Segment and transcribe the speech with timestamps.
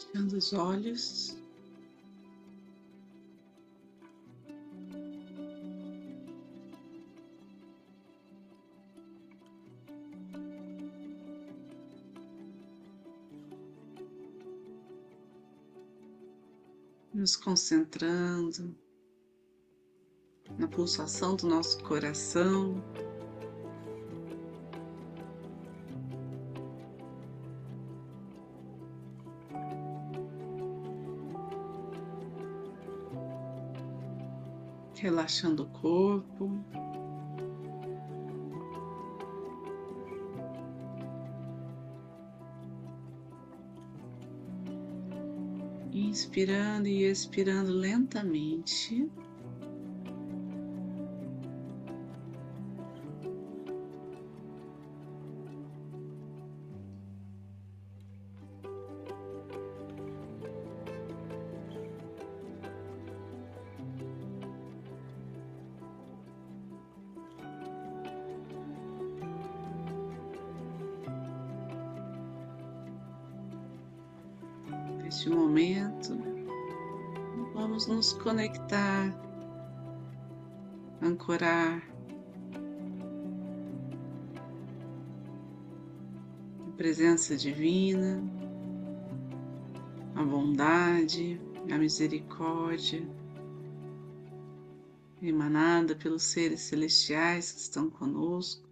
[0.00, 1.36] Fechando os olhos.
[17.12, 18.74] nos concentrando
[20.58, 22.82] na pulsação do nosso coração.
[35.00, 36.62] Relaxando o corpo.
[45.90, 49.10] inspirando e expirando lentamente.
[75.20, 76.16] Neste momento,
[77.52, 79.14] vamos nos conectar,
[81.02, 81.82] ancorar.
[86.66, 88.22] A presença divina,
[90.14, 91.38] a bondade,
[91.70, 93.06] a misericórdia
[95.20, 98.66] emanada pelos seres celestiais que estão conosco,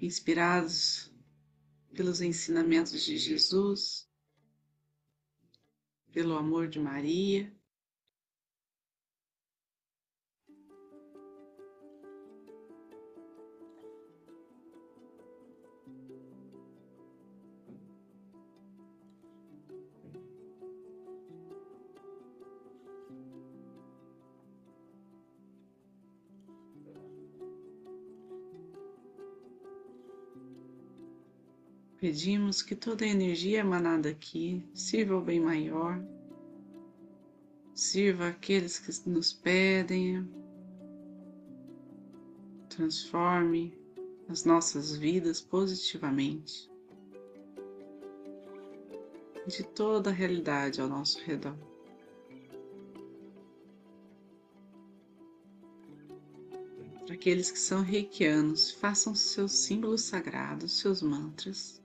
[0.00, 1.11] inspirados
[1.94, 4.08] pelos ensinamentos de Jesus,
[6.12, 7.52] pelo amor de Maria.
[32.02, 36.04] Pedimos que toda a energia emanada aqui sirva ao bem maior,
[37.72, 40.28] sirva aqueles que nos pedem,
[42.68, 43.72] transforme
[44.28, 46.68] as nossas vidas positivamente
[49.46, 51.56] de toda a realidade ao nosso redor.
[57.08, 61.80] Aqueles que são reikianos, façam seus símbolos sagrados, seus mantras.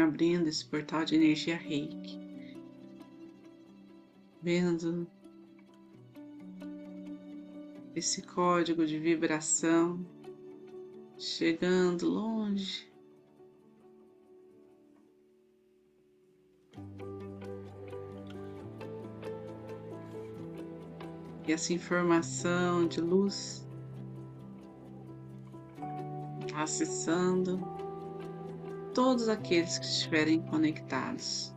[0.00, 2.18] Abrindo esse portal de energia reiki,
[4.42, 5.06] vendo
[7.94, 10.04] esse código de vibração
[11.18, 12.90] chegando longe.
[21.46, 23.66] E essa informação de luz
[26.54, 27.79] acessando
[29.00, 31.54] todos aqueles que estiverem conectados.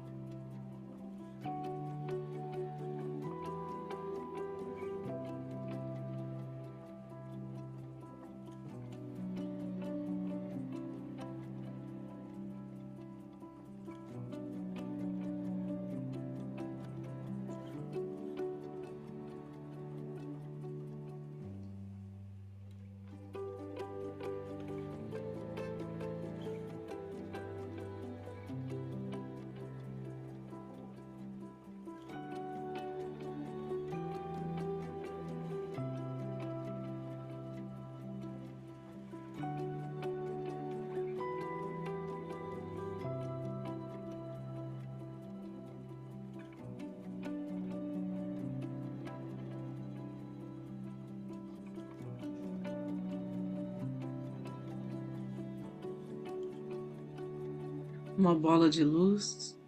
[58.17, 59.59] Uma bola de luz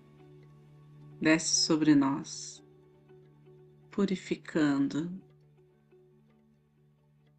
[1.20, 2.64] desce sobre nós,
[3.90, 5.22] purificando,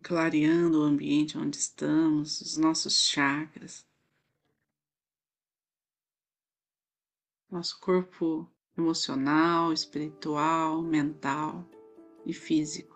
[0.02, 3.86] clareando o ambiente onde estamos, os nossos chakras,
[7.48, 11.64] nosso corpo emocional, espiritual, mental
[12.24, 12.95] e físico.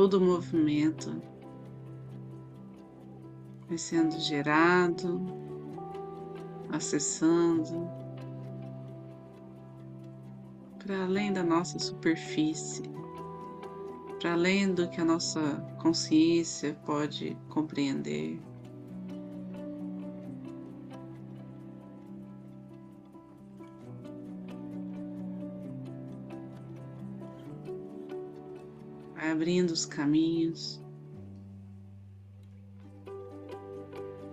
[0.00, 1.22] Todo o movimento
[3.68, 5.20] vai sendo gerado,
[6.72, 7.86] acessando
[10.78, 12.82] para além da nossa superfície,
[14.18, 15.42] para além do que a nossa
[15.82, 18.40] consciência pode compreender.
[29.40, 30.78] Abrindo os caminhos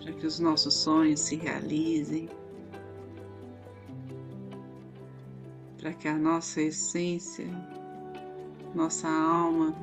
[0.04, 2.27] para que os nossos sonhos se realizem.
[5.80, 7.48] para que a nossa essência,
[8.75, 9.74] nossa alma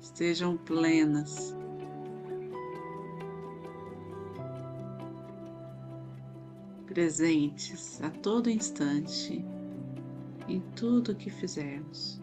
[0.00, 1.56] estejam plenas.
[6.86, 9.44] Presentes a todo instante
[10.48, 12.20] em tudo que fizermos.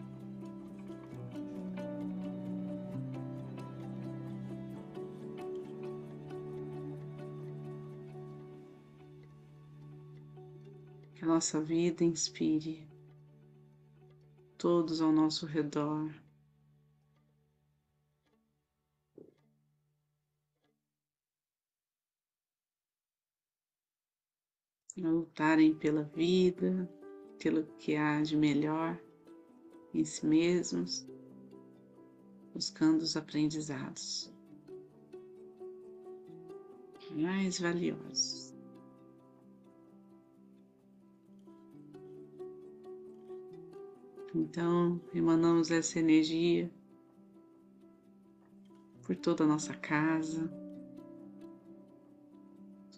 [11.20, 12.88] que a nossa vida inspire
[14.56, 16.10] todos ao nosso redor.
[24.96, 26.88] A lutarem pela vida,
[27.42, 29.00] pelo que há de melhor
[29.94, 31.06] em si mesmos,
[32.52, 34.30] buscando os aprendizados
[37.12, 38.54] mais valiosos.
[44.34, 46.70] Então, emanamos essa energia
[49.02, 50.48] por toda a nossa casa,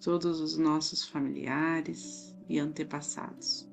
[0.03, 3.72] todos os nossos familiares e antepassados.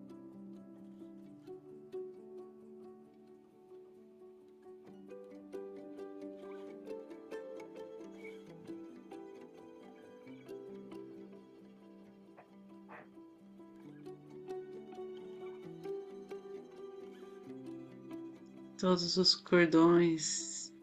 [18.79, 20.73] Todos os cordões,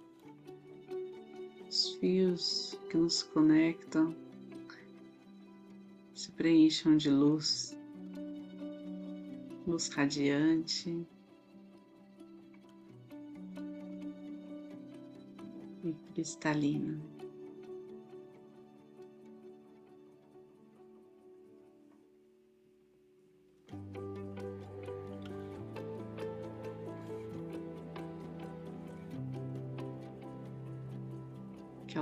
[1.67, 4.15] os fios que nos conectam
[6.15, 7.75] se preencham de luz,
[9.67, 11.07] luz radiante
[15.83, 17.16] e cristalina.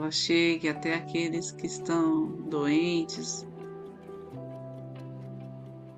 [0.05, 3.47] Ela chegue até aqueles que estão doentes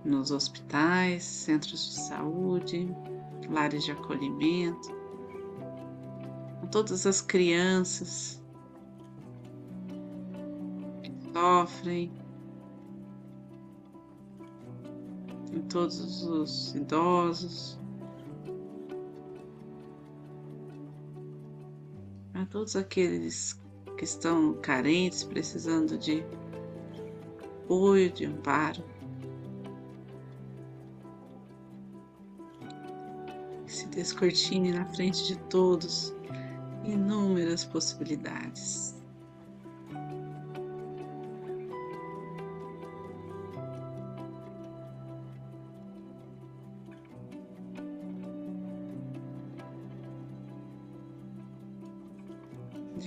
[0.04, 2.96] nos hospitais, centros de saúde,
[3.50, 4.94] lares de acolhimento,
[6.62, 8.40] a todas as crianças
[11.02, 12.12] que sofrem,
[15.52, 17.76] em todos os idosos,
[22.34, 23.65] a todos aqueles
[23.96, 26.24] que estão carentes, precisando de
[27.64, 28.84] apoio, de amparo.
[33.66, 36.14] Se descortine na frente de todos
[36.84, 38.95] inúmeras possibilidades.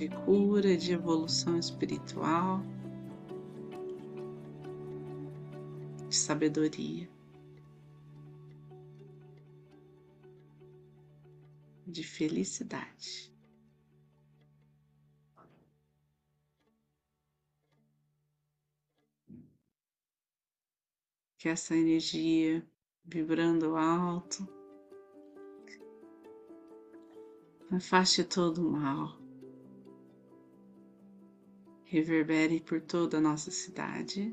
[0.00, 2.62] De cura, de evolução espiritual,
[6.08, 7.06] de sabedoria,
[11.86, 13.30] de felicidade.
[21.36, 22.66] Que essa energia
[23.04, 24.48] vibrando alto
[27.70, 29.29] afaste todo o mal
[31.90, 34.32] reverbere por toda a nossa cidade.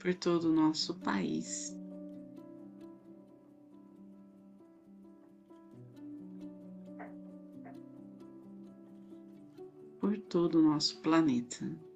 [0.00, 1.76] Por todo o nosso país.
[10.00, 11.87] Por todo o nosso planeta.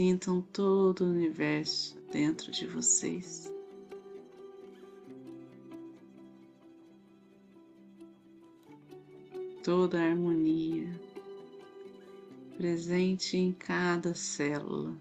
[0.00, 3.52] Sintam todo o universo dentro de vocês.
[9.64, 10.88] Toda a harmonia
[12.56, 14.96] presente em cada célula,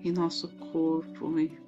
[0.00, 1.63] em nosso corpo, em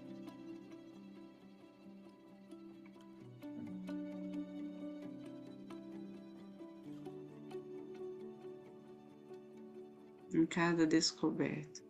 [10.44, 11.85] cada descoberta.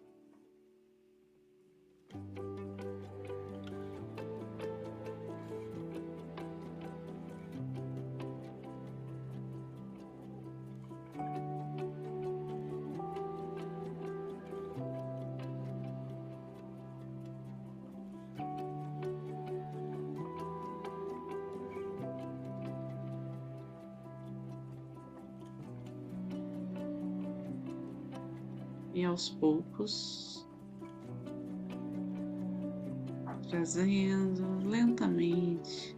[28.96, 30.36] E aos poucos
[33.48, 35.96] trazendo lentamente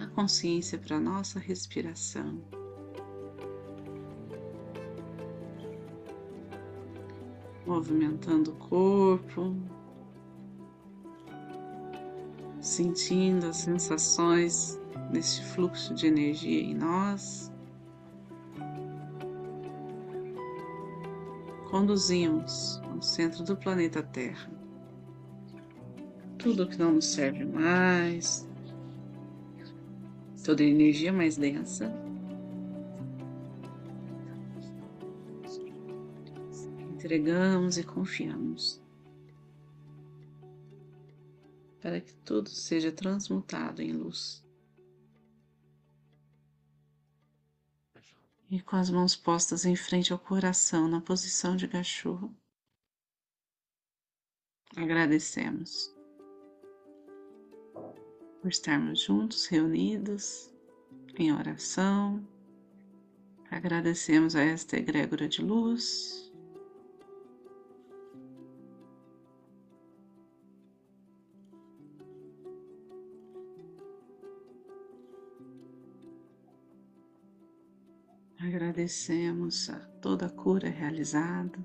[0.00, 2.42] a consciência para nossa respiração.
[7.66, 9.54] Movimentando o corpo,
[12.60, 14.80] sentindo as sensações
[15.12, 17.49] deste fluxo de energia em nós.
[21.80, 24.50] Conduzimos ao centro do planeta Terra.
[26.36, 28.46] Tudo que não nos serve mais,
[30.44, 31.90] toda energia mais densa,
[36.92, 38.78] entregamos e confiamos
[41.80, 44.44] para que tudo seja transmutado em luz.
[48.50, 52.34] E com as mãos postas em frente ao coração, na posição de cachorro,
[54.76, 55.94] agradecemos
[58.42, 60.52] por estarmos juntos, reunidos
[61.14, 62.26] em oração.
[63.48, 66.29] Agradecemos a esta egrégora de luz
[78.80, 81.58] Agradecemos a toda a cura realizada,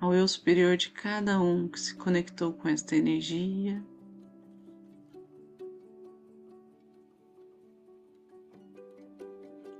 [0.00, 3.80] ao eu superior de cada um que se conectou com esta energia.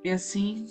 [0.04, 0.64] E assim,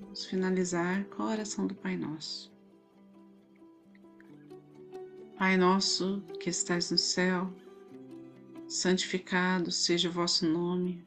[0.00, 2.50] vamos finalizar com a oração do Pai Nosso.
[5.36, 7.52] Pai nosso que estais no céu,
[8.66, 11.06] santificado seja o vosso nome.